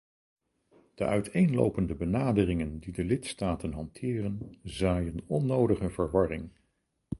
[0.95, 6.49] De uiteenlopende benaderingen die de lidstaten hanteren, zaaien onnodige verwarring.